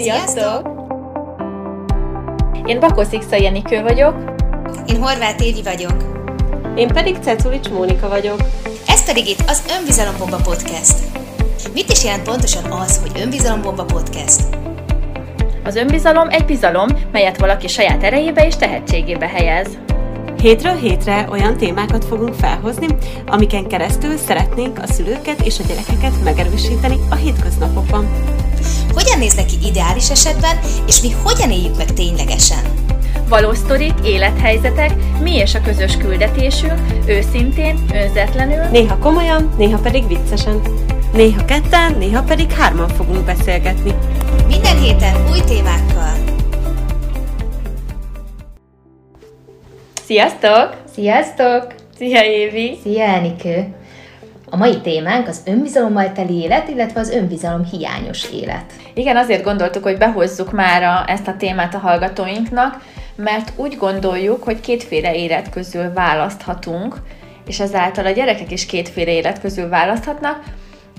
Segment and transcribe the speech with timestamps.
[0.00, 0.68] Sziasztok!
[2.66, 4.14] Én Bakó Szixa Jenikő vagyok.
[4.86, 6.04] Én Horváth Évi vagyok.
[6.76, 8.40] Én pedig Ceculics Mónika vagyok.
[8.86, 10.94] Ez pedig itt az Önbizalombomba Podcast.
[11.74, 14.40] Mit is jelent pontosan az, hogy Önbizalombomba Podcast?
[15.64, 19.78] Az önbizalom egy bizalom, melyet valaki saját erejébe és tehetségébe helyez.
[20.42, 22.86] Hétről hétre olyan témákat fogunk felhozni,
[23.26, 28.08] amiken keresztül szeretnénk a szülőket és a gyerekeket megerősíteni a hétköznapokban.
[28.92, 32.62] Hogyan néz neki ideális esetben, és mi hogyan éljük meg ténylegesen?
[33.28, 40.60] Valós sztorik, élethelyzetek, mi és a közös küldetésünk, őszintén, önzetlenül, Néha komolyan, néha pedig viccesen.
[41.12, 43.94] Néha ketten, néha pedig hárman fogunk beszélgetni.
[44.46, 46.14] Minden héten új témákkal.
[50.06, 50.76] Sziasztok!
[50.94, 51.74] Sziasztok!
[51.98, 52.78] Szia Évi!
[52.82, 53.74] Szia Enikő!
[54.50, 58.64] A mai témánk az önbizalommal teli élet, illetve az önbizalom hiányos élet.
[58.94, 62.82] Igen, azért gondoltuk, hogy behozzuk már a, ezt a témát a hallgatóinknak,
[63.16, 66.96] mert úgy gondoljuk, hogy kétféle élet közül választhatunk,
[67.46, 70.42] és ezáltal a gyerekek is kétféle élet közül választhatnak,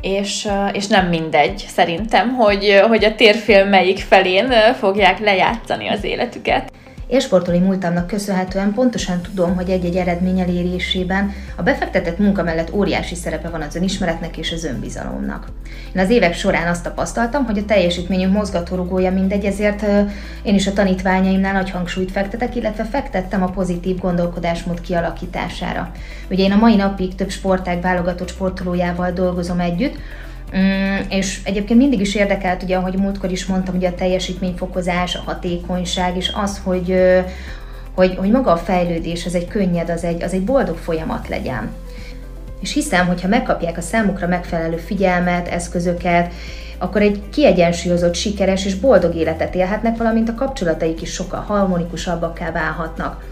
[0.02, 6.72] és, és nem mindegy szerintem, hogy, hogy a térfél melyik felén fogják lejátszani az életüket.
[7.12, 13.50] Élsportolói múltamnak köszönhetően pontosan tudom, hogy egy-egy eredmény elérésében a befektetett munka mellett óriási szerepe
[13.50, 15.48] van az önismeretnek és az önbizalomnak.
[15.96, 19.86] Én az évek során azt tapasztaltam, hogy a teljesítményünk mozgatórugója mindegy, ezért
[20.44, 25.92] én is a tanítványaimnál nagy hangsúlyt fektetek, illetve fektettem a pozitív gondolkodásmód kialakítására.
[26.30, 29.96] Ugye én a mai napig több sportág válogatott sportolójával dolgozom együtt,
[30.58, 35.22] Mm, és egyébként mindig is érdekelt, ugye, ahogy múltkor is mondtam, ugye a teljesítményfokozás, a
[35.26, 36.96] hatékonyság, és az, hogy,
[37.96, 41.72] hogy, hogy maga a fejlődés, az egy könnyed, az egy, az egy boldog folyamat legyen.
[42.62, 46.34] És hiszem, hogy ha megkapják a számukra megfelelő figyelmet, eszközöket,
[46.78, 53.24] akkor egy kiegyensúlyozott, sikeres és boldog életet élhetnek, valamint a kapcsolataik is sokkal harmonikusabbakká válhatnak.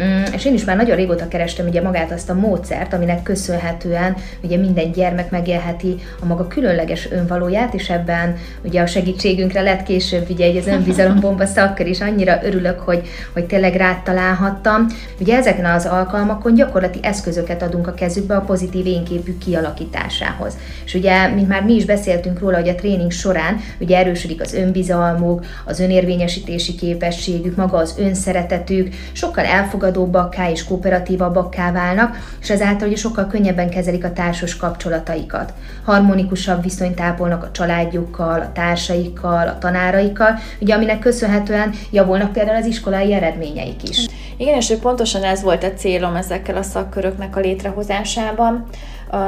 [0.00, 4.16] Mm, és én is már nagyon régóta kerestem ugye magát azt a módszert, aminek köszönhetően
[4.42, 10.30] ugye minden gyermek megélheti a maga különleges önvalóját, és ebben ugye a segítségünkre lett később
[10.30, 14.86] ugye egy az önbizalombomba szakkör is, annyira örülök, hogy, hogy tényleg rád találhattam.
[15.20, 20.56] Ugye ezeken az alkalmakon gyakorlati eszközöket adunk a kezükbe a pozitív énképű kialakításához.
[20.84, 24.54] És ugye, mint már mi is beszéltünk róla, hogy a tréning során ugye erősödik az
[24.54, 29.44] önbizalmuk, az önérvényesítési képességük, maga az önszeretetük, sokkal
[29.82, 35.52] elfogadóbbakká és kooperatívabbakká válnak, és ezáltal ugye sokkal könnyebben kezelik a társas kapcsolataikat.
[35.84, 42.66] Harmonikusabb viszonyt ápolnak a családjukkal, a társaikkal, a tanáraikkal, ugye aminek köszönhetően javulnak például az
[42.66, 44.06] iskolai eredményeik is.
[44.36, 48.64] Igen, és pontosan ez volt a célom ezekkel a szakköröknek a létrehozásában,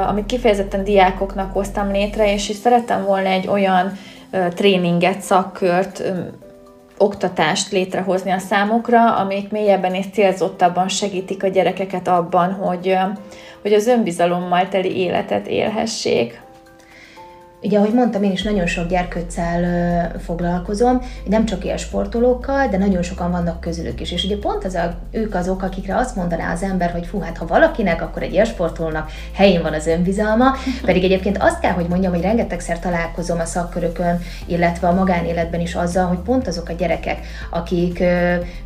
[0.07, 3.91] amit kifejezetten diákoknak hoztam létre, és is szerettem volna egy olyan
[4.55, 6.03] tréninget, szakkört,
[6.97, 12.97] oktatást létrehozni a számukra, amik mélyebben és célzottabban segítik a gyerekeket abban, hogy,
[13.61, 16.44] hogy az önbizalommal teli életet élhessék.
[17.65, 23.01] Ugye, ahogy mondtam, én is nagyon sok gyerkőccel foglalkozom, nem csak ilyen sportolókkal, de nagyon
[23.01, 24.11] sokan vannak közülük is.
[24.11, 27.37] És ugye pont az a, ők azok, akikre azt mondaná az ember, hogy fú, hát
[27.37, 30.55] ha valakinek, akkor egy élsportolónak helyén van az önbizalma,
[30.85, 35.75] pedig egyébként azt kell, hogy mondjam, hogy rengetegszer találkozom a szakkörökön, illetve a magánéletben is
[35.75, 38.03] azzal, hogy pont azok a gyerekek, akik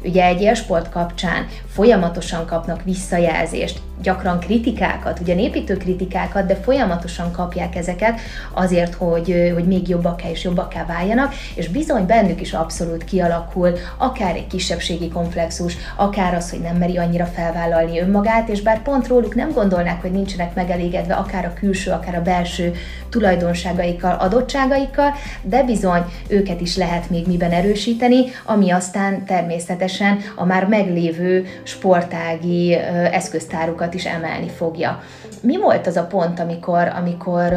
[0.04, 7.76] ugye egy élsport kapcsán folyamatosan kapnak visszajelzést, gyakran kritikákat, ugye építő kritikákat, de folyamatosan kapják
[7.76, 8.20] ezeket
[8.54, 14.36] azért, hogy, hogy még jobbakká és jobbakká váljanak, és bizony bennük is abszolút kialakul akár
[14.36, 19.36] egy kisebbségi komplexus, akár az, hogy nem meri annyira felvállalni önmagát, és bár pont róluk
[19.36, 22.74] nem gondolnák, hogy nincsenek megelégedve akár a külső, akár a belső
[23.10, 30.68] tulajdonságaikkal, adottságaikkal, de bizony őket is lehet még miben erősíteni, ami aztán természetesen a már
[30.68, 32.74] meglévő sportági
[33.12, 35.02] eszköztárukat is emelni fogja.
[35.42, 37.50] Mi volt az a pont, amikor, amikor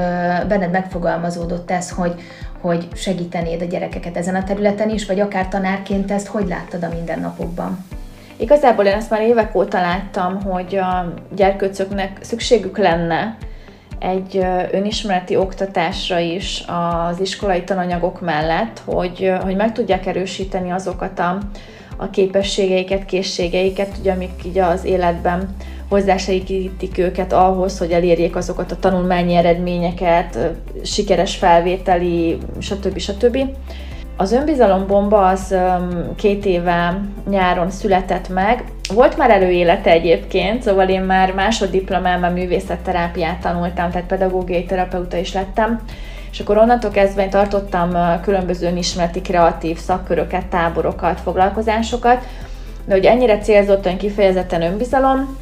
[0.49, 2.14] benned megfogalmazódott ez, hogy,
[2.61, 6.88] hogy segítenéd a gyerekeket ezen a területen is, vagy akár tanárként ezt hogy láttad a
[6.94, 7.84] mindennapokban?
[8.37, 13.37] Igazából én ezt már évek óta láttam, hogy a gyerkőcöknek szükségük lenne
[13.99, 21.38] egy önismereti oktatásra is az iskolai tananyagok mellett, hogy, hogy meg tudják erősíteni azokat a,
[21.96, 25.55] a képességeiket, készségeiket, ugye, amik így az életben
[25.93, 30.39] hozzásegítik őket ahhoz, hogy elérjék azokat a tanulmányi eredményeket,
[30.85, 32.99] sikeres felvételi, stb.
[32.99, 33.39] stb.
[34.17, 35.55] Az önbizalombomba az
[36.17, 43.91] két éve nyáron született meg, volt már előélete egyébként, szóval én már másoddiplomában művészetterápiát tanultam,
[43.91, 45.81] tehát pedagógiai terapeuta is lettem,
[46.31, 52.27] és akkor onnantól kezdve én tartottam különböző önismereti kreatív szakköröket, táborokat, foglalkozásokat,
[52.85, 55.37] de hogy ennyire célzottan, kifejezetten önbizalom,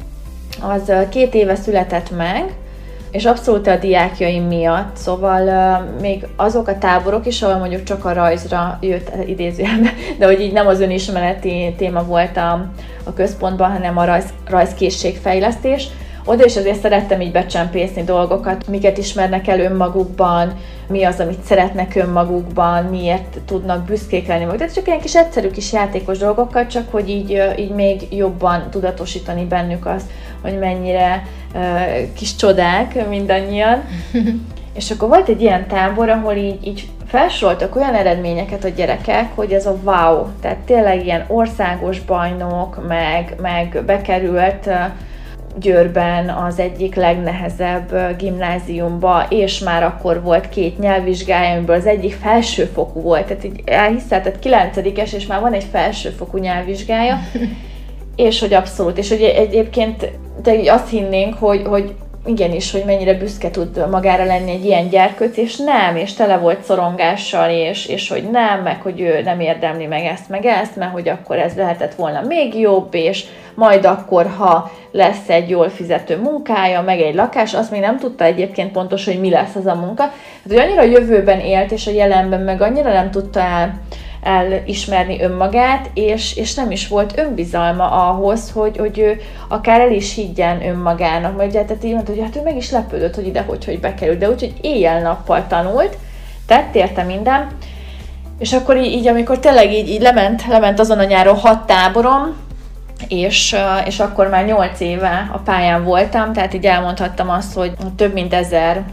[0.59, 2.53] az két éve született meg,
[3.11, 8.05] és abszolút a diákjaim miatt, szóval uh, még azok a táborok is, ahol mondjuk csak
[8.05, 12.71] a rajzra jött idézőjelbe, de hogy így nem az önismereti téma volt a,
[13.03, 15.87] a központban, hanem a rajz, rajzkészségfejlesztés,
[16.25, 20.53] oda is azért szerettem így becsempészni dolgokat, miket ismernek el önmagukban,
[20.87, 24.57] mi az, amit szeretnek önmagukban, miért tudnak büszkék lenni maguk.
[24.57, 29.45] Tehát csak ilyen kis egyszerű kis játékos dolgokkal, csak hogy így, így még jobban tudatosítani
[29.45, 30.09] bennük azt,
[30.41, 31.61] hogy mennyire uh,
[32.13, 33.83] kis csodák mindannyian.
[34.73, 39.51] És akkor volt egy ilyen tábor, ahol így, így felsoroltak olyan eredményeket a gyerekek, hogy
[39.51, 44.69] ez a wow, tehát tényleg ilyen országos bajnok, meg, meg bekerült
[45.59, 53.01] Győrben az egyik legnehezebb gimnáziumba, és már akkor volt két nyelvvizsgája, amiből az egyik felsőfokú
[53.01, 57.19] volt, tehát így elhiszel, tehát kilencedikes, és már van egy felsőfokú nyelvvizsgája,
[58.15, 60.11] és hogy abszolút, és hogy egyébként
[60.41, 61.95] de azt hinnénk, hogy, hogy
[62.25, 66.63] igenis, hogy mennyire büszke tud magára lenni egy ilyen gyerkőc, és nem, és tele volt
[66.63, 70.91] szorongással, és, és hogy nem, meg hogy ő nem érdemli meg ezt, meg ezt, mert
[70.91, 73.25] hogy akkor ez lehetett volna még jobb, és
[73.55, 78.23] majd akkor, ha lesz egy jól fizető munkája, meg egy lakás, azt még nem tudta
[78.23, 80.03] egyébként pontos, hogy mi lesz az a munka.
[80.03, 80.13] Hát,
[80.47, 83.79] hogy annyira a jövőben élt, és a jelenben meg annyira nem tudta el,
[84.21, 90.15] elismerni önmagát, és, és nem is volt önbizalma ahhoz, hogy, hogy ő akár el is
[90.15, 91.37] higgyen önmagának.
[91.37, 93.79] Mert ugye, tehát így mondta, hogy hát ő meg is lepődött, hogy ide hogy, hogy
[93.79, 95.97] bekerült, de úgyhogy éjjel-nappal tanult,
[96.45, 97.47] tett érte minden,
[98.39, 102.35] és akkor így, így amikor tényleg így, így lement, lement azon a nyáron hat táborom,
[103.07, 108.13] és, és akkor már nyolc éve a pályán voltam, tehát így elmondhattam azt, hogy több
[108.13, 108.83] mint ezer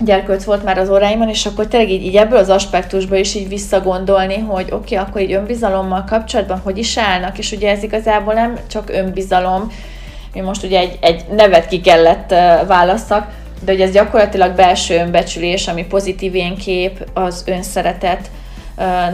[0.00, 3.48] gyerkőc volt már az óráimon, és akkor tényleg így, így ebből az aspektusból is így
[3.48, 8.34] visszagondolni, hogy oké, okay, akkor így önbizalommal kapcsolatban hogy is állnak, és ugye ez igazából
[8.34, 9.72] nem csak önbizalom,
[10.32, 12.30] mi most ugye egy, egy nevet ki kellett
[12.66, 13.30] válasszak,
[13.64, 18.30] de hogy ez gyakorlatilag belső önbecsülés, ami pozitív én kép, az önszeretet,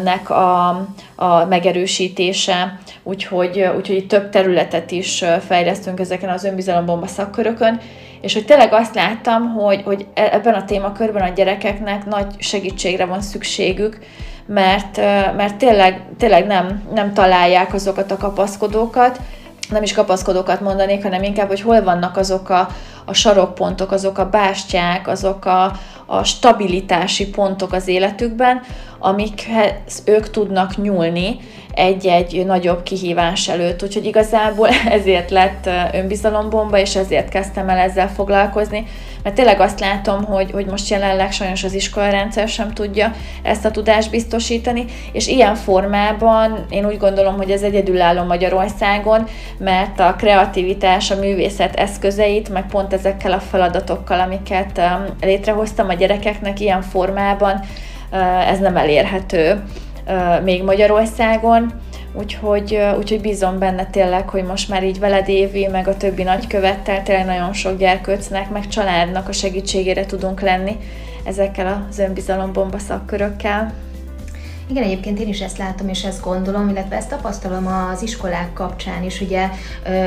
[0.05, 0.69] nek a,
[1.15, 7.81] a megerősítése, úgyhogy, úgyhogy több területet is fejlesztünk ezeken az önbizalombomba szakkörökön,
[8.21, 13.05] és hogy tényleg azt láttam, hogy, hogy e, ebben a témakörben a gyerekeknek nagy segítségre
[13.05, 13.99] van szükségük,
[14.47, 14.97] mert,
[15.37, 19.21] mert tényleg, tényleg nem, nem találják azokat a kapaszkodókat,
[19.71, 22.69] nem is kapaszkodókat mondanék, hanem inkább, hogy hol vannak azok a,
[23.05, 25.73] a sarokpontok, azok a bástyák, azok a,
[26.07, 28.61] a stabilitási pontok az életükben,
[29.05, 31.37] amikhez ők tudnak nyúlni
[31.75, 33.83] egy-egy nagyobb kihívás előtt.
[33.83, 34.69] Úgyhogy igazából
[34.99, 38.87] ezért lett önbizalombomba, és ezért kezdtem el ezzel foglalkozni,
[39.23, 43.13] mert tényleg azt látom, hogy, hogy most jelenleg sajnos az iskolarendszer sem tudja
[43.43, 49.27] ezt a tudást biztosítani, és ilyen formában én úgy gondolom, hogy ez egyedülálló Magyarországon,
[49.59, 54.81] mert a kreativitás, a művészet eszközeit, meg pont ezekkel a feladatokkal, amiket
[55.21, 57.61] létrehoztam a gyerekeknek ilyen formában,
[58.49, 59.63] ez nem elérhető
[60.43, 61.73] még Magyarországon,
[62.13, 67.03] úgyhogy, úgyhogy bízom benne tényleg, hogy most már így veled Évi, meg a többi nagykövettel
[67.03, 70.77] tényleg nagyon sok gyerkőcnek, meg családnak a segítségére tudunk lenni
[71.25, 73.73] ezekkel az önbizalombomba szakkörökkel.
[74.67, 79.03] Igen, egyébként én is ezt látom és ezt gondolom, illetve ezt tapasztalom az iskolák kapcsán
[79.03, 79.21] is.
[79.21, 79.49] Ugye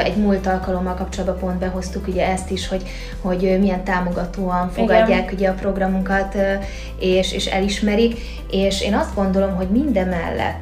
[0.03, 2.81] egy múlt alkalommal kapcsolatban pont behoztuk ugye ezt is, hogy,
[3.21, 5.33] hogy milyen támogatóan fogadják Igen.
[5.33, 6.35] ugye a programunkat,
[6.99, 8.19] és, és elismerik,
[8.51, 10.61] és én azt gondolom, hogy minden mellett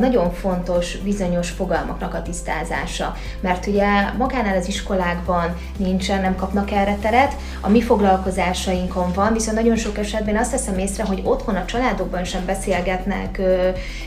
[0.00, 3.84] nagyon fontos bizonyos fogalmaknak a tisztázása, mert ugye
[4.18, 9.98] magánál az iskolákban nincsen, nem kapnak erre teret, a mi foglalkozásainkon van, viszont nagyon sok
[9.98, 13.40] esetben azt teszem észre, hogy otthon a családokban sem beszélgetnek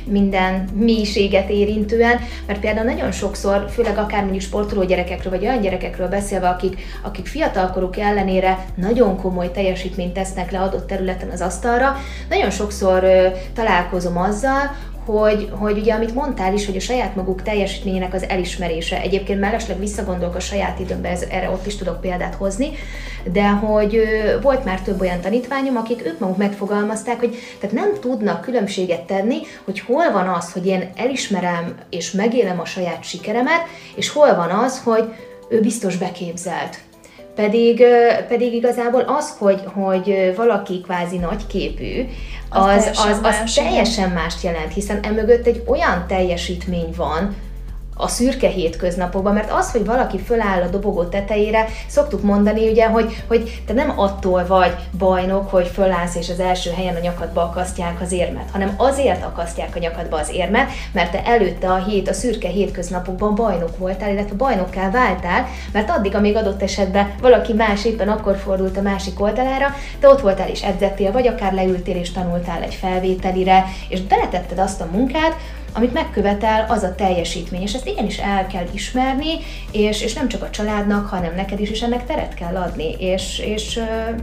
[0.05, 6.07] minden mélységet érintően, mert például nagyon sokszor, főleg akár mondjuk sportoló gyerekekről, vagy olyan gyerekekről
[6.07, 11.97] beszélve, akik, akik fiatalkoruk ellenére nagyon komoly teljesítményt tesznek le adott területen az asztalra,
[12.29, 13.03] nagyon sokszor
[13.53, 14.71] találkozom azzal,
[15.05, 19.79] hogy, hogy ugye amit mondtál is, hogy a saját maguk teljesítményének az elismerése, egyébként mellesleg
[19.79, 22.71] visszagondolok a saját időmbe, ez, erre ott is tudok példát hozni,
[23.31, 24.01] de hogy
[24.41, 29.37] volt már több olyan tanítványom, akik ők maguk megfogalmazták, hogy tehát nem tudnak különbséget tenni,
[29.63, 33.61] hogy hol van az, hogy én elismerem és megélem a saját sikeremet,
[33.95, 35.13] és hol van az, hogy
[35.49, 36.77] ő biztos beképzelt
[37.35, 37.83] pedig,
[38.27, 42.05] pedig igazából az, hogy, hogy valaki kvázi nagyképű,
[42.49, 47.35] az, az, az, az teljesen mást jelent, hiszen emögött egy olyan teljesítmény van,
[47.95, 53.23] a szürke hétköznapokban, mert az, hogy valaki föláll a dobogó tetejére, szoktuk mondani ugye, hogy,
[53.27, 58.01] hogy te nem attól vagy bajnok, hogy fölállsz és az első helyen a nyakadba akasztják
[58.01, 62.13] az érmet, hanem azért akasztják a nyakadba az érmet, mert te előtte a hét, a
[62.13, 68.09] szürke hétköznapokban bajnok voltál, illetve bajnokká váltál, mert addig, amíg adott esetben valaki más éppen
[68.09, 72.61] akkor fordult a másik oldalára, te ott voltál és edzettél, vagy akár leültél és tanultál
[72.61, 75.35] egy felvételire, és beletetted azt a munkát,
[75.73, 79.33] amit megkövetel, az a teljesítmény, és ezt igenis el kell ismerni,
[79.71, 82.95] és, és nem csak a családnak, hanem neked is, és ennek teret kell adni.
[82.99, 83.79] És, és,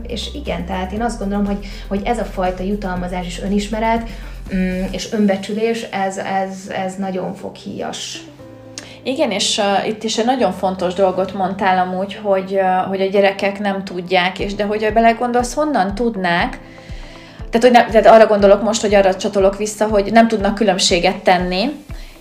[0.07, 4.09] és igen, tehát én azt gondolom, hogy, hogy ez a fajta jutalmazás és önismeret,
[4.55, 8.21] mm, és önbecsülés, ez, ez, ez nagyon foghíjas.
[9.03, 13.09] Igen, és uh, itt is egy nagyon fontos dolgot mondtál amúgy, hogy, uh, hogy a
[13.09, 16.59] gyerekek nem tudják, és de hogy belegondolsz, honnan tudnák,
[17.51, 21.15] tehát, hogy nem, tehát arra gondolok most, hogy arra csatolok vissza, hogy nem tudnak különbséget
[21.15, 21.71] tenni,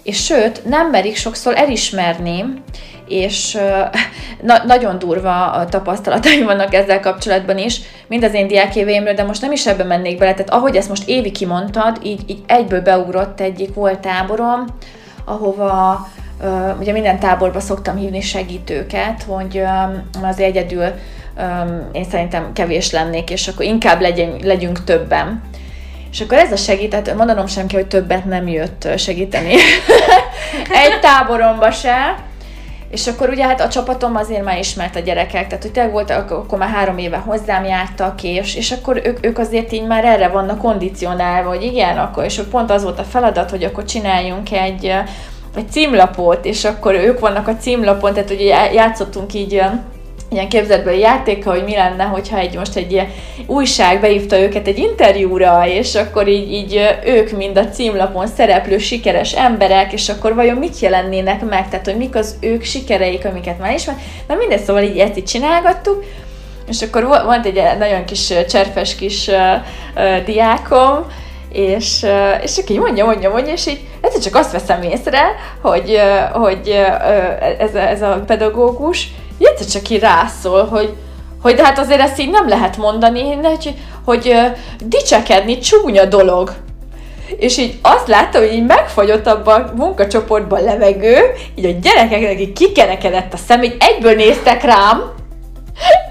[0.03, 2.45] és sőt, nem merik sokszor elismerni,
[3.09, 3.59] és
[4.43, 9.41] na, nagyon durva a tapasztalataim vannak ezzel kapcsolatban is, mind az én diákéveimről, de most
[9.41, 13.41] nem is ebbe mennék bele, tehát ahogy ezt most Évi kimondtad, így, így egyből beugrott
[13.41, 14.65] egyik volt táborom,
[15.25, 16.09] ahova
[16.81, 19.63] ugye minden táborba szoktam hívni segítőket, hogy
[20.23, 20.85] az egyedül
[21.93, 25.43] én szerintem kevés lennék, és akkor inkább legyünk, legyünk többen.
[26.13, 29.55] És akkor ez a segített, mondanom sem ki, hogy többet nem jött segíteni
[30.85, 32.29] egy táboromba se,
[32.91, 36.31] és akkor ugye hát a csapatom azért már ismert a gyerekek, tehát hogy tényleg voltak,
[36.31, 40.29] akkor már három éve hozzám jártak, és, és akkor ők, ők azért így már erre
[40.29, 44.85] vannak kondicionálva, hogy igen, akkor, és pont az volt a feladat, hogy akkor csináljunk egy,
[45.57, 49.63] egy címlapot, és akkor ők vannak a címlapon, tehát ugye játszottunk így
[50.31, 53.09] ilyen képzetbeli játéka, hogy mi lenne, hogyha egy most egy ilyen
[53.47, 59.33] újság beívta őket egy interjúra, és akkor így, így ők mind a címlapon szereplő sikeres
[59.33, 63.75] emberek, és akkor vajon mit jelennének meg, tehát hogy mik az ők sikereik, amiket már
[63.75, 63.97] ismer.
[64.29, 66.05] Na mindegy, szóval így ezt így csinálgattuk,
[66.69, 69.35] és akkor volt egy nagyon kis cserfes kis uh,
[69.97, 71.07] uh, diákom,
[71.53, 72.07] és,
[72.43, 75.23] és aki mondja, mondja, mondja, és így ez csak azt veszem észre,
[75.61, 76.01] hogy,
[76.33, 76.77] hogy
[77.59, 79.09] ez, ez a pedagógus
[79.47, 80.93] egyszer csak így rászól, hogy,
[81.43, 84.35] hogy de hát azért ezt így nem lehet mondani, hogy, hogy
[84.85, 86.53] dicsekedni csúnya dolog.
[87.39, 91.19] És így azt láttam, hogy így megfagyott abban a munkacsoportban levegő,
[91.55, 95.19] így a gyerekeknek így kikerekedett a szem, így egyből néztek rám,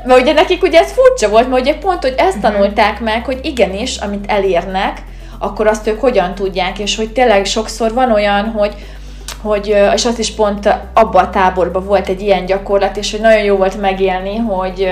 [0.06, 2.52] mert ugye nekik ugye ez furcsa volt, mert ugye pont, hogy ezt mhm.
[2.52, 5.02] tanulták meg, hogy igenis, amit elérnek,
[5.40, 8.76] akkor azt ők hogyan tudják, és hogy tényleg sokszor van olyan, hogy,
[9.42, 13.44] hogy, és azt is pont abban a táborban volt egy ilyen gyakorlat, és hogy nagyon
[13.44, 14.92] jó volt megélni, hogy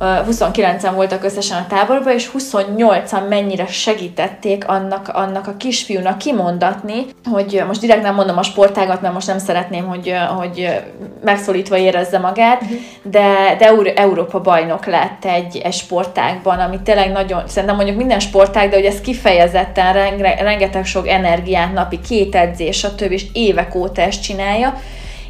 [0.00, 7.62] 29-en voltak összesen a táborban, és 28-an mennyire segítették annak, annak a kisfiúnak kimondatni, hogy
[7.66, 10.82] most direkt nem mondom a sportágat, mert most nem szeretném, hogy, hogy
[11.24, 12.78] megszólítva érezze magát, uh-huh.
[13.02, 18.68] de, de Európa bajnok lett egy, egy sportágban, ami tényleg nagyon, szerintem mondjuk minden sportág,
[18.68, 23.12] de hogy ez kifejezetten renge, rengeteg sok energiát, napi két edzés, stb.
[23.12, 24.80] és évek óta ezt csinálja,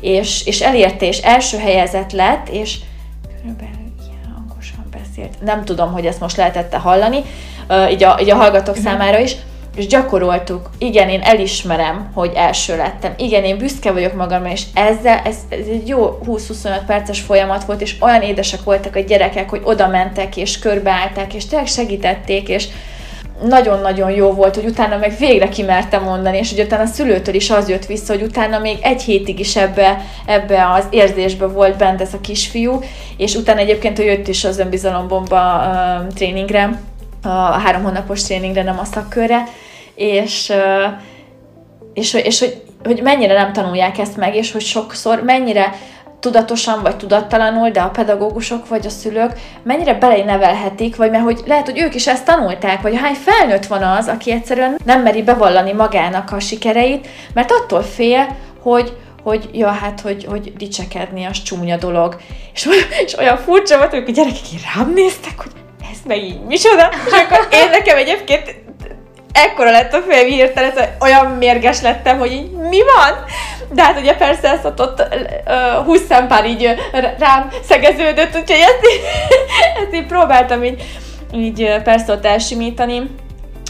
[0.01, 2.79] és, és elérte, és első helyezett lett, és
[3.43, 3.76] körülbelül
[5.41, 7.25] Nem tudom, hogy ezt most lehetette hallani,
[7.91, 9.37] így a, így a hallgatók számára is,
[9.77, 10.71] és gyakoroltuk.
[10.79, 13.15] Igen, én elismerem, hogy első lettem.
[13.17, 17.81] Igen, én büszke vagyok magamra, és ezzel, ez, ez egy jó 20-25 perces folyamat volt,
[17.81, 22.69] és olyan édesek voltak a gyerekek, hogy oda mentek, és körbeállták, és tényleg segítették, és
[23.43, 27.51] nagyon-nagyon jó volt, hogy utána meg végre kimertem mondani, és hogy utána a szülőtől is
[27.51, 32.01] az jött vissza, hogy utána még egy hétig is ebbe, ebbe az érzésbe volt bent
[32.01, 32.81] ez a kisfiú,
[33.17, 36.81] és utána egyébként, hogy jött is az önbizalombomba uh, tréningre,
[37.23, 39.45] a három hónapos tréningre, nem a szakkörre,
[39.95, 40.93] és, uh,
[41.95, 45.75] és, és hogy, hogy mennyire nem tanulják ezt meg, és hogy sokszor mennyire
[46.21, 49.33] tudatosan vagy tudattalanul, de a pedagógusok vagy a szülők
[49.63, 53.83] mennyire belenevelhetik, vagy mert hogy lehet, hogy ők is ezt tanulták, vagy hány felnőtt van
[53.83, 59.69] az, aki egyszerűen nem meri bevallani magának a sikereit, mert attól fél, hogy, hogy ja,
[59.69, 62.17] hát, hogy, hogy dicsekedni, az csúnya dolog.
[62.55, 62.69] És,
[63.05, 65.53] és olyan furcsa volt, hogy a gyerekek így rám néztek, hogy
[65.93, 68.66] ez meg így micsoda, és akkor én nekem egyébként
[69.37, 73.25] ekkora lett a fejem hirtelen, olyan mérges lettem, hogy így mi van?
[73.73, 75.09] De hát ugye persze ezt ott, ott
[75.47, 76.75] uh, 20 szempár így
[77.19, 79.01] rám szegeződött, úgyhogy ezt, így,
[79.83, 80.83] ezt így próbáltam így,
[81.35, 83.11] így persze ott elsimítani.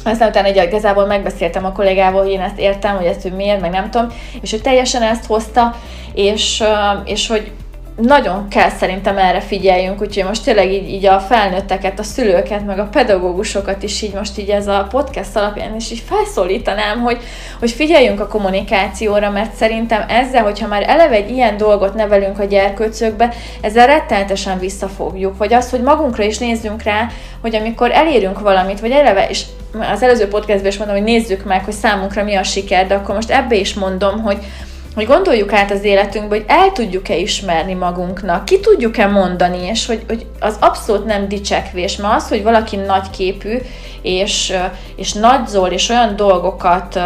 [0.05, 3.61] Aztán utána egy igazából megbeszéltem a kollégával, hogy én ezt értem, hogy ezt ő miért,
[3.61, 4.09] meg nem tudom,
[4.41, 5.75] és hogy teljesen ezt hozta,
[6.15, 6.63] és,
[7.05, 7.53] és hogy
[7.97, 12.79] nagyon kell szerintem erre figyeljünk, úgyhogy most tényleg így, így a felnőtteket, a szülőket, meg
[12.79, 17.19] a pedagógusokat is így most így ez a podcast alapján is így felszólítanám, hogy,
[17.59, 22.45] hogy figyeljünk a kommunikációra, mert szerintem ezzel, hogyha már eleve egy ilyen dolgot nevelünk a
[22.45, 25.37] gyerkőcökbe, ezzel rettenetesen visszafogjuk.
[25.37, 27.09] Vagy az, hogy magunkra is nézzünk rá,
[27.41, 29.43] hogy amikor elérünk valamit, vagy eleve, és
[29.93, 33.15] az előző podcastban is mondom, hogy nézzük meg, hogy számunkra mi a siker, de akkor
[33.15, 34.39] most ebbe is mondom, hogy
[34.97, 40.03] hogy gondoljuk át az életünkbe, hogy el tudjuk-e ismerni magunknak, ki tudjuk-e mondani, és hogy,
[40.07, 43.57] hogy az abszolút nem dicsekvés, mert az, hogy valaki nagyképű,
[44.03, 44.53] és,
[44.97, 47.01] és nagyzol, és olyan dolgokat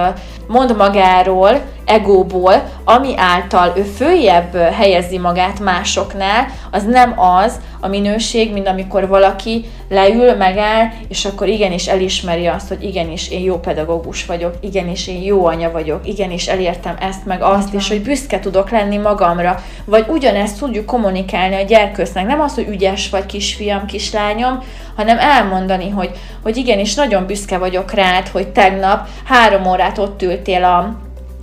[0.46, 8.52] mond magáról, egóból, ami által ő följebb helyezi magát másoknál, az nem az a minőség,
[8.52, 14.26] mint amikor valaki leül, megáll, és akkor igenis elismeri azt, hogy igenis én jó pedagógus
[14.26, 18.70] vagyok, igenis én jó anya vagyok, igenis elértem ezt meg azt, és hogy büszke tudok
[18.70, 24.62] lenni magamra, vagy ugyanezt tudjuk kommunikálni a gyerkősznek, nem az, hogy ügyes vagy kisfiam, kislányom,
[24.96, 26.10] hanem elmondani, hogy,
[26.42, 30.96] hogy igenis nagyon büszke vagyok rád, hogy tegnap három órát ott ültél a,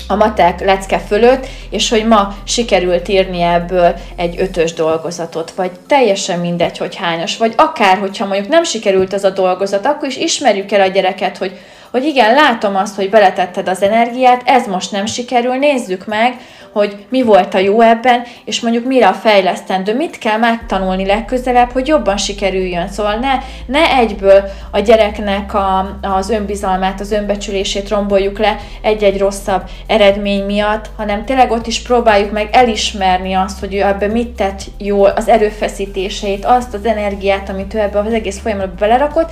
[0.07, 6.39] a matek lecke fölött, és hogy ma sikerült írni ebből egy ötös dolgozatot, vagy teljesen
[6.39, 10.71] mindegy, hogy hányas, vagy akár, hogyha mondjuk nem sikerült az a dolgozat, akkor is ismerjük
[10.71, 11.59] el a gyereket, hogy
[11.91, 16.39] hogy igen, látom azt, hogy beletetted az energiát, ez most nem sikerül, nézzük meg,
[16.77, 21.71] hogy mi volt a jó ebben, és mondjuk mire a fejlesztendő, mit kell megtanulni legközelebb,
[21.71, 22.87] hogy jobban sikerüljön.
[22.87, 23.33] Szóval ne,
[23.65, 30.89] ne egyből a gyereknek a, az önbizalmát, az önbecsülését romboljuk le egy-egy rosszabb eredmény miatt,
[30.97, 35.27] hanem tényleg ott is próbáljuk meg elismerni azt, hogy ő ebbe mit tett jól, az
[35.27, 39.31] erőfeszítéseit, azt az energiát, amit ő ebbe az egész folyamatba belerakott,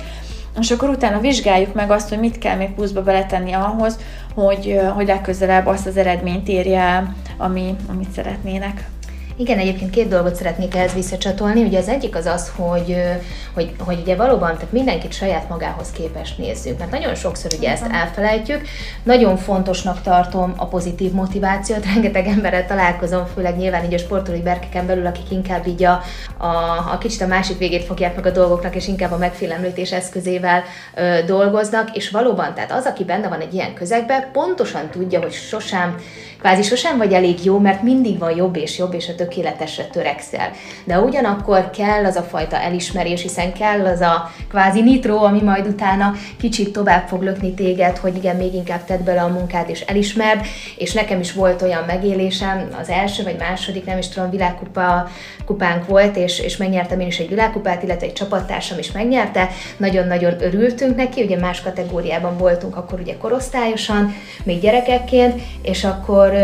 [0.60, 3.98] és akkor utána vizsgáljuk meg azt, hogy mit kell még pluszba beletenni ahhoz,
[4.34, 8.88] hogy, hogy legközelebb azt az eredményt érje el, ami, amit szeretnének.
[9.38, 11.62] Igen, egyébként két dolgot szeretnék ehhez visszacsatolni.
[11.62, 12.96] Ugye az egyik az az, hogy,
[13.54, 17.86] hogy, hogy ugye valóban tehát mindenkit saját magához képest nézzük, mert nagyon sokszor ugye ezt
[17.90, 18.60] elfelejtjük.
[19.02, 24.86] Nagyon fontosnak tartom a pozitív motivációt, rengeteg emberrel találkozom, főleg nyilván így a sportolói berkeken
[24.86, 26.02] belül, akik inkább így a,
[26.36, 26.46] a,
[26.92, 30.62] a kicsit a másik végét fogják meg a dolgoknak, és inkább a megfélemlítés eszközével
[30.94, 35.32] ö, dolgoznak, és valóban, tehát az, aki benne van egy ilyen közegben, pontosan tudja, hogy
[35.32, 35.96] sosem
[36.46, 40.50] kvázi sosem vagy elég jó, mert mindig van jobb és jobb, és a tökéletesre törekszel.
[40.84, 45.66] De ugyanakkor kell az a fajta elismerés, hiszen kell az a kvázi nitro, ami majd
[45.66, 49.80] utána kicsit tovább fog lökni téged, hogy igen, még inkább tedd bele a munkát és
[49.80, 50.40] elismerd,
[50.76, 55.08] és nekem is volt olyan megélésem, az első vagy második, nem is tudom, világkupa
[55.46, 59.48] kupánk volt, és, és megnyertem én is egy világkupát, illetve egy csapattársam is megnyerte.
[59.76, 66.35] Nagyon-nagyon örültünk neki, ugye más kategóriában voltunk akkor ugye korosztályosan, még gyerekekként, és akkor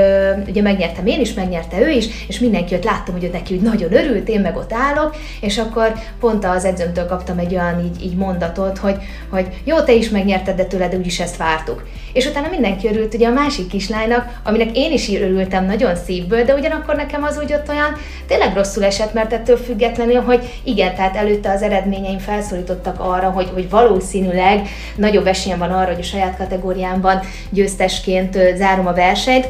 [0.49, 3.61] ugye megnyertem én is, megnyerte ő is, és mindenki ott láttam, hogy ő neki úgy
[3.61, 8.05] nagyon örült, én meg ott állok, és akkor pont az edzőmtől kaptam egy olyan így,
[8.05, 8.97] így mondatot, hogy,
[9.31, 11.85] hogy jó, te is megnyerted, de tőled úgyis ezt vártuk.
[12.13, 16.55] És utána mindenki örült ugye a másik kislánynak, aminek én is örültem nagyon szívből, de
[16.55, 21.17] ugyanakkor nekem az úgy ott olyan tényleg rosszul esett, mert ettől függetlenül, hogy igen, tehát
[21.17, 26.37] előtte az eredményeim felszólítottak arra, hogy, hogy valószínűleg nagyobb esélyem van arra, hogy a saját
[26.37, 29.49] kategóriámban győztesként zárom a versenyt,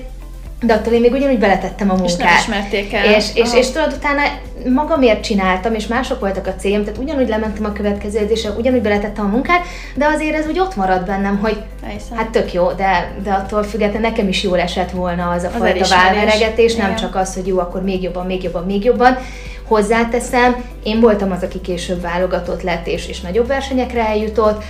[0.63, 2.09] de attól én még ugyanúgy beletettem a munkát.
[2.11, 3.05] És nem ismerték el.
[3.05, 4.23] És, és, és tudod, utána
[4.75, 9.25] magamért csináltam, és mások voltak a célom, tehát ugyanúgy lementem a következő edzésre, ugyanúgy beletettem
[9.25, 12.17] a munkát, de azért ez úgy ott marad bennem, hogy Ejszem.
[12.17, 15.53] hát tök jó, de, de attól függetlenül nekem is jól esett volna az a az
[15.59, 19.19] fajta válveregetés, nem csak az, hogy jó, akkor még jobban, még jobban, még jobban.
[19.67, 24.65] Hozzáteszem, én voltam az, aki később válogatott lett, és, és nagyobb versenyekre eljutott,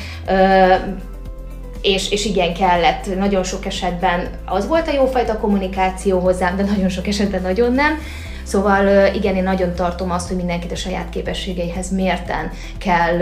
[1.82, 3.16] és, és igen, kellett.
[3.18, 7.98] Nagyon sok esetben az volt a jófajta kommunikáció hozzám, de nagyon sok esetben nagyon nem.
[8.42, 13.18] Szóval igen, én nagyon tartom azt, hogy mindenkit a saját képességeihez mérten kell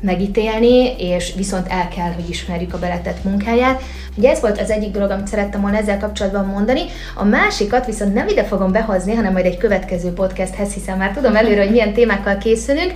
[0.00, 3.82] megítélni, és viszont el kell, hogy ismerjük a beletett munkáját.
[4.16, 6.80] Ugye ez volt az egyik dolog, amit szerettem volna ezzel kapcsolatban mondani.
[7.14, 11.36] A másikat viszont nem ide fogom behozni, hanem majd egy következő podcasthez, hiszen már tudom
[11.36, 12.92] előre, hogy milyen témákkal készülünk,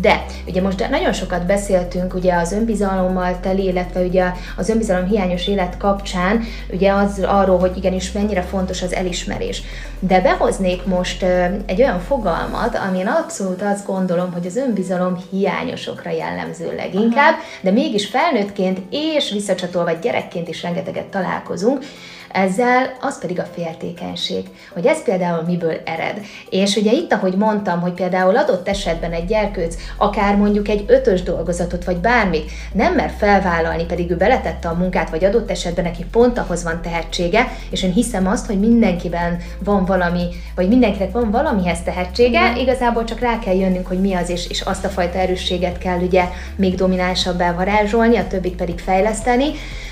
[0.00, 4.24] de ugye most nagyon sokat beszéltünk ugye az önbizalommal teli, illetve ugye
[4.56, 9.62] az önbizalom hiányos élet kapcsán, ugye az arról, hogy igenis mennyire fontos az elismerés.
[9.98, 11.22] De behoznék most
[11.66, 16.37] egy olyan fogalmat, amin abszolút azt gondolom, hogy az önbizalom hiányosokra jellemző
[16.76, 21.84] leginkább, de mégis felnőttként és visszacsatolva gyerekként is rengeteget találkozunk,
[22.32, 26.20] ezzel az pedig a féltékenység, hogy ez például miből ered.
[26.50, 31.22] És ugye itt, ahogy mondtam, hogy például adott esetben egy gyerkőc akár mondjuk egy ötös
[31.22, 36.04] dolgozatot, vagy bármit nem mer felvállalni, pedig ő beletette a munkát, vagy adott esetben neki
[36.10, 41.30] pont ahhoz van tehetsége, és én hiszem azt, hogy mindenkiben van valami, vagy mindenkinek van
[41.30, 45.18] valamihez tehetsége, igazából csak rá kell jönnünk, hogy mi az, és, és azt a fajta
[45.18, 46.24] erősséget kell ugye
[46.56, 49.50] még dominánsabbá varázsolni, a többit pedig fejleszteni,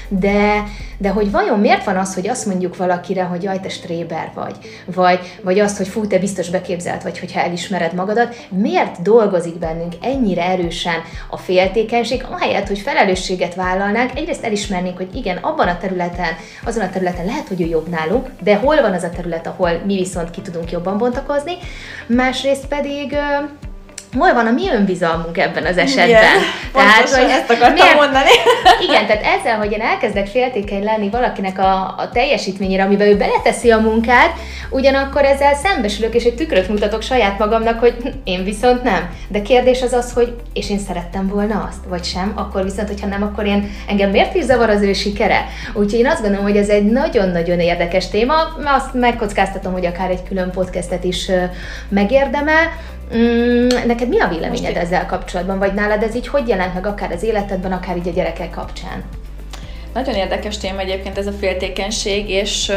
[0.09, 0.65] de,
[0.99, 4.57] de hogy vajon miért van az, hogy azt mondjuk valakire, hogy jaj, te stréber vagy,
[4.85, 9.95] vagy, vagy azt, hogy fú, te biztos beképzelt vagy, hogyha elismered magadat, miért dolgozik bennünk
[10.01, 16.35] ennyire erősen a féltékenység, ahelyett, hogy felelősséget vállalnánk, egyrészt elismernénk, hogy igen, abban a területen,
[16.65, 19.71] azon a területen lehet, hogy ő jobb nálunk, de hol van az a terület, ahol
[19.85, 21.53] mi viszont ki tudunk jobban bontakozni,
[22.07, 23.17] másrészt pedig
[24.19, 26.07] hol van a mi önbizalmunk ebben az esetben?
[26.07, 26.43] Igen,
[26.73, 28.31] tehát, hogy ezt akartam miért, mondani.
[28.89, 33.71] Igen, tehát ezzel, hogy én elkezdek féltékeny lenni valakinek a, a teljesítményére, amiben ő beleteszi
[33.71, 34.33] a munkát,
[34.71, 39.11] ugyanakkor ezzel szembesülök, és egy tükröt mutatok saját magamnak, hogy hm, én viszont nem.
[39.29, 43.07] De kérdés az az, hogy és én szerettem volna azt, vagy sem, akkor viszont, hogyha
[43.07, 45.45] nem, akkor én engem miért is zavar az ő sikere?
[45.75, 50.23] Úgyhogy én azt gondolom, hogy ez egy nagyon-nagyon érdekes téma, azt megkockáztatom, hogy akár egy
[50.23, 51.31] külön podcastet is
[51.89, 52.73] megérdemel,
[53.15, 56.87] Mm, neked mi a véleményed Most ezzel kapcsolatban, vagy nálad ez így hogy jelent meg
[56.87, 59.05] akár az életedben, akár így a gyerekek kapcsán?
[59.95, 62.73] Nagyon érdekes téma egyébként ez a féltékenység, és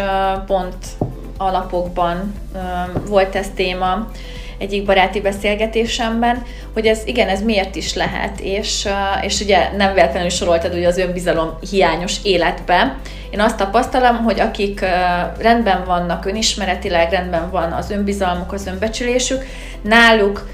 [0.45, 0.75] pont
[1.37, 2.33] alapokban
[3.07, 4.07] volt ez téma
[4.59, 6.43] egyik baráti beszélgetésemben,
[6.73, 8.87] hogy ez igen, ez miért is lehet, és,
[9.21, 12.95] és ugye nem véletlenül soroltad ugye az önbizalom hiányos életbe.
[13.29, 14.85] Én azt tapasztalom, hogy akik
[15.37, 19.45] rendben vannak önismeretileg, rendben van az önbizalmuk, az önbecsülésük,
[19.81, 20.47] náluk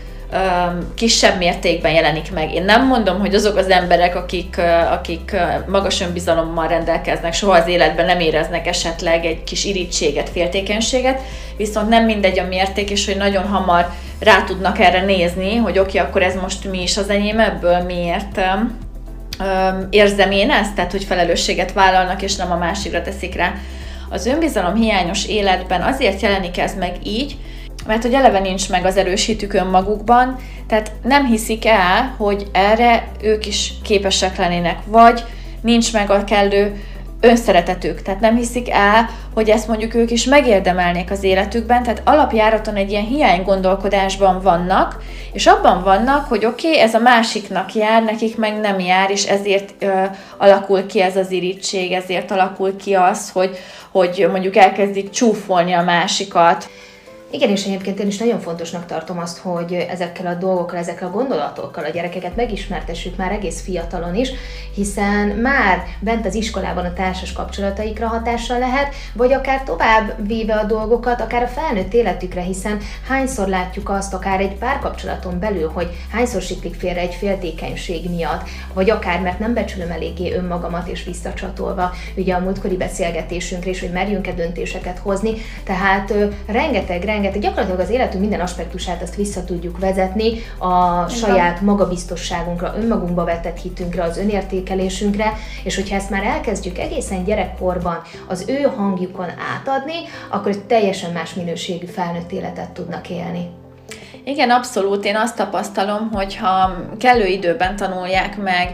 [0.95, 2.53] kisebb mértékben jelenik meg.
[2.53, 4.61] Én nem mondom, hogy azok az emberek, akik,
[4.91, 5.35] akik
[5.67, 11.21] magas önbizalommal rendelkeznek, soha az életben nem éreznek esetleg egy kis irítséget, féltékenységet,
[11.57, 15.97] viszont nem mindegy a mérték, és hogy nagyon hamar rá tudnak erre nézni, hogy oké,
[15.97, 18.41] okay, akkor ez most mi is az enyém ebből, miért
[19.89, 23.53] érzem én ezt, tehát hogy felelősséget vállalnak, és nem a másikra teszik rá.
[24.09, 27.37] Az önbizalom hiányos életben azért jelenik ez meg így,
[27.87, 30.35] mert hogy eleve nincs meg az erősítük önmagukban,
[30.67, 35.23] tehát nem hiszik el, hogy erre ők is képesek lennének, vagy
[35.61, 36.75] nincs meg a kellő
[37.25, 42.75] önszeretetük, tehát nem hiszik el, hogy ezt mondjuk ők is megérdemelnék az életükben, tehát alapjáraton
[42.75, 48.03] egy ilyen hiány gondolkodásban vannak, és abban vannak, hogy oké, okay, ez a másiknak jár,
[48.03, 50.03] nekik meg nem jár, és ezért ö,
[50.37, 53.57] alakul ki ez az irítség, ezért alakul ki az, hogy,
[53.91, 56.69] hogy mondjuk elkezdik csúfolni a másikat.
[57.35, 61.11] Igen, és egyébként én is nagyon fontosnak tartom azt, hogy ezekkel a dolgokkal, ezekkel a
[61.11, 64.29] gondolatokkal a gyerekeket megismertessük már egész fiatalon is,
[64.75, 70.63] hiszen már bent az iskolában a társas kapcsolataikra hatással lehet, vagy akár tovább véve a
[70.63, 76.41] dolgokat, akár a felnőtt életükre, hiszen hányszor látjuk azt, akár egy párkapcsolaton belül, hogy hányszor
[76.41, 82.33] siklik félre egy féltékenység miatt, vagy akár mert nem becsülöm eléggé önmagamat és visszacsatolva, ugye
[82.33, 86.13] a múltkori beszélgetésünkre is, hogy merjünk-e döntéseket hozni, tehát
[86.47, 92.73] rengeteg, rengeteg rengeteg, gyakorlatilag az életünk minden aspektusát azt vissza tudjuk vezetni a saját magabiztosságunkra,
[92.77, 95.33] önmagunkba vetett hitünkre, az önértékelésünkre,
[95.63, 99.95] és hogyha ezt már elkezdjük egészen gyerekkorban az ő hangjukon átadni,
[100.29, 103.49] akkor egy teljesen más minőségű felnőtt életet tudnak élni.
[104.23, 105.05] Igen, abszolút.
[105.05, 108.73] Én azt tapasztalom, hogy ha kellő időben tanulják meg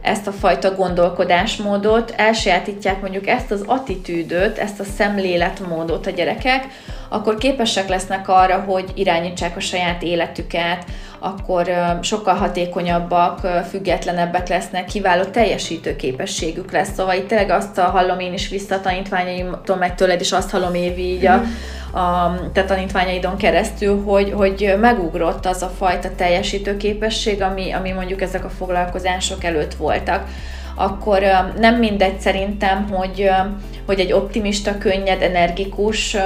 [0.00, 6.66] ezt a fajta gondolkodásmódot, elsajátítják mondjuk ezt az attitűdöt, ezt a szemléletmódot a gyerekek,
[7.12, 10.84] akkor képesek lesznek arra, hogy irányítsák a saját életüket,
[11.18, 11.70] akkor
[12.00, 16.92] sokkal hatékonyabbak, függetlenebbek lesznek, kiváló teljesítő képességük lesz.
[16.94, 20.74] Szóval itt tényleg azt hallom én is vissza a tanítványaimtól, meg tőled is azt hallom
[20.74, 21.42] Évi így a,
[21.98, 28.22] a te tanítványaidon keresztül, hogy, hogy megugrott az a fajta teljesítő képesség, ami, ami mondjuk
[28.22, 30.28] ezek a foglalkozások előtt voltak
[30.74, 31.22] akkor
[31.58, 33.30] nem mindegy szerintem, hogy,
[33.86, 36.16] hogy egy optimista, könnyed, energikus,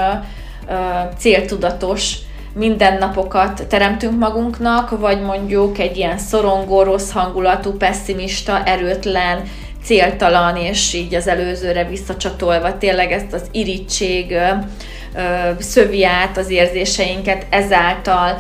[1.18, 2.16] céltudatos
[2.54, 9.42] mindennapokat teremtünk magunknak, vagy mondjuk egy ilyen szorongó, rossz hangulatú, pessimista, erőtlen,
[9.84, 14.36] céltalan, és így az előzőre visszacsatolva tényleg ezt az irítség
[15.58, 18.38] szövi át az érzéseinket, ezáltal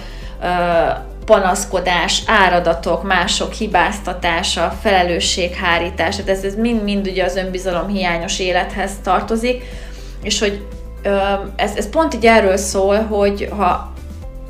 [1.24, 9.62] panaszkodás, áradatok, mások hibáztatása, felelősséghárítás, tehát ez, mind-mind ugye az önbizalom hiányos élethez tartozik,
[10.22, 10.66] és hogy
[11.56, 13.92] ez, ez pont így erről szól, hogy ha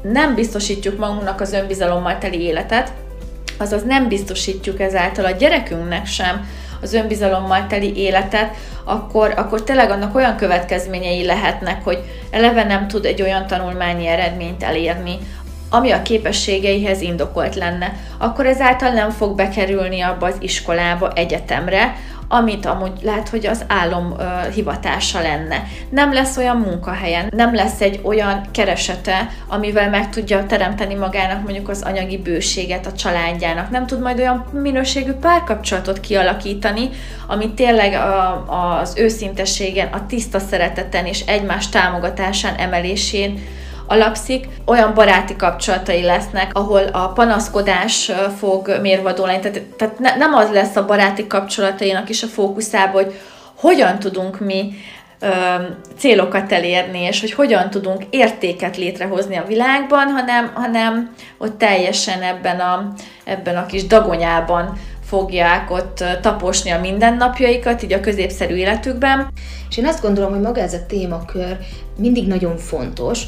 [0.03, 2.93] nem biztosítjuk magunknak az önbizalommal teli életet,
[3.59, 6.47] azaz nem biztosítjuk ezáltal a gyerekünknek sem
[6.83, 11.99] az önbizalommal teli életet, akkor, akkor tényleg annak olyan következményei lehetnek, hogy
[12.31, 15.19] eleve nem tud egy olyan tanulmányi eredményt elérni,
[15.71, 21.97] ami a képességeihez indokolt lenne, akkor ezáltal nem fog bekerülni abba az iskolába, egyetemre,
[22.29, 25.63] amit amúgy lehet, hogy az álom uh, hivatása lenne.
[25.91, 31.69] Nem lesz olyan munkahelyen, nem lesz egy olyan keresete, amivel meg tudja teremteni magának mondjuk
[31.69, 33.71] az anyagi bőséget a családjának.
[33.71, 36.91] Nem tud majd olyan minőségű párkapcsolatot kialakítani,
[37.27, 45.37] ami tényleg a, az őszintességen, a tiszta szereteten és egymás támogatásán, emelésén alapszik, olyan baráti
[45.37, 49.41] kapcsolatai lesznek, ahol a panaszkodás fog mérvadó lenni.
[49.41, 53.15] Tehát, tehát ne, nem az lesz a baráti kapcsolatainak is a fókuszában, hogy
[53.55, 54.73] hogyan tudunk mi
[55.21, 55.27] ö,
[55.99, 62.61] célokat elérni, és hogy hogyan tudunk értéket létrehozni a világban, hanem, hanem ott teljesen ebben
[62.61, 62.93] a,
[63.25, 69.29] ebben a kis dagonyában fogják ott taposni a mindennapjaikat, így a középszerű életükben.
[69.69, 71.59] És én azt gondolom, hogy maga ez a témakör
[71.97, 73.23] mindig nagyon fontos,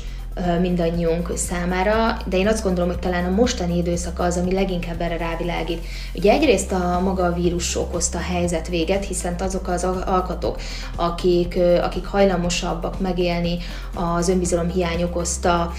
[0.60, 5.16] mindannyiunk számára, de én azt gondolom, hogy talán a mostani időszak az, ami leginkább erre
[5.16, 5.84] rávilágít.
[6.14, 10.60] Ugye egyrészt a maga a vírus okozta a helyzet véget, hiszen azok az alkatok,
[10.96, 13.56] akik, akik hajlamosabbak megélni
[13.94, 15.72] az önbizalom hiány okozta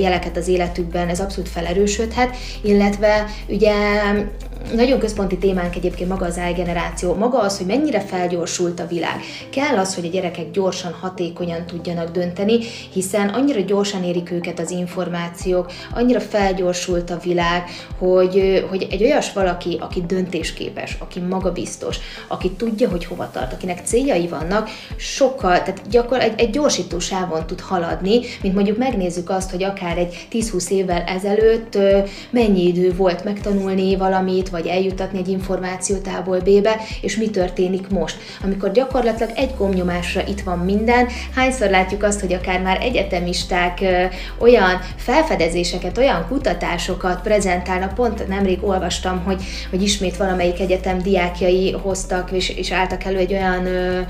[0.00, 3.74] jeleket az életükben, ez abszolút felerősödhet, illetve ugye
[4.74, 9.20] nagyon központi témánk egyébként maga az generáció, maga az, hogy mennyire felgyorsult a világ.
[9.50, 12.58] Kell az, hogy a gyerekek gyorsan, hatékonyan tudjanak dönteni,
[12.92, 17.64] hiszen annyira gyorsan érik őket az információk, annyira felgyorsult a világ,
[17.98, 23.80] hogy, hogy egy olyas valaki, aki döntésképes, aki magabiztos, aki tudja, hogy hova tart, akinek
[23.84, 29.50] céljai vannak, sokkal, tehát gyakor egy, egy gyorsító sávon tud haladni, mint mondjuk megnézzük azt,
[29.50, 31.78] hogy akár egy 10-20 évvel ezelőtt
[32.30, 38.16] mennyi idő volt megtanulni valamit, vagy eljutatni egy információt A-ból B-be, és mi történik most.
[38.42, 43.80] Amikor gyakorlatilag egy gomnyomásra itt van minden, hányszor látjuk azt, hogy akár már egyetemisták
[44.38, 52.30] olyan felfedezéseket, olyan kutatásokat prezentálnak, pont nemrég olvastam, hogy, hogy ismét valamelyik egyetem diákjai hoztak
[52.30, 54.00] és, és álltak elő egy olyan ö,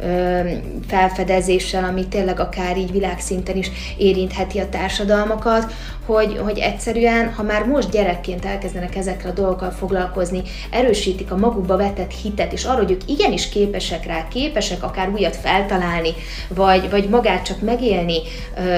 [0.00, 0.40] ö,
[0.88, 5.72] felfedezéssel, ami tényleg akár így világszinten is érintheti a társadalmakat,
[6.06, 11.76] hogy, hogy egyszerűen, ha már most gyerekként elkezdenek ezekre a dolgokkal foglalkozni, erősítik a magukba
[11.76, 16.10] vetett hitet, és arra, hogy ők igenis képesek rá, képesek akár újat feltalálni,
[16.48, 18.18] vagy, vagy magát csak megélni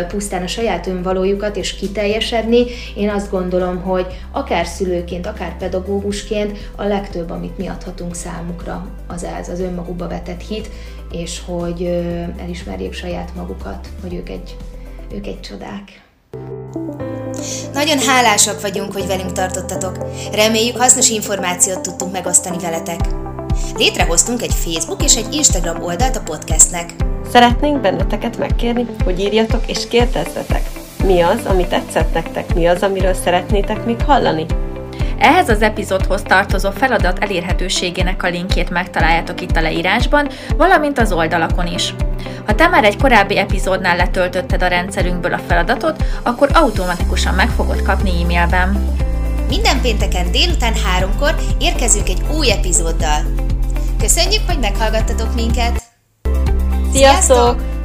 [0.09, 2.65] pusztán a saját önvalójukat, és kiteljesedni,
[2.97, 9.25] én azt gondolom, hogy akár szülőként, akár pedagógusként a legtöbb, amit mi adhatunk számukra, az
[9.25, 10.71] ez, az önmagukba vetett hit,
[11.11, 11.83] és hogy
[12.43, 14.57] elismerjék saját magukat, hogy ők egy,
[15.15, 16.03] ők egy csodák.
[17.73, 19.99] Nagyon hálásak vagyunk, hogy velünk tartottatok.
[20.33, 23.01] Reméljük hasznos információt tudtunk megosztani veletek.
[23.77, 26.95] Létrehoztunk egy Facebook és egy Instagram oldalt a podcastnek.
[27.31, 30.62] Szeretnénk benneteket megkérni, hogy írjatok és kérdezzetek.
[31.05, 32.55] Mi az, ami tetszett nektek?
[32.55, 34.47] Mi az, amiről szeretnétek még hallani?
[35.19, 41.67] Ehhez az epizódhoz tartozó feladat elérhetőségének a linkjét megtaláljátok itt a leírásban, valamint az oldalakon
[41.67, 41.95] is.
[42.47, 47.83] Ha te már egy korábbi epizódnál letöltötted a rendszerünkből a feladatot, akkor automatikusan meg fogod
[47.83, 48.97] kapni e-mailben.
[49.49, 53.21] Minden pénteken délután háromkor érkezünk egy új epizóddal.
[53.99, 55.88] Köszönjük, hogy meghallgattatok minket!
[56.99, 57.78] Sziasztok!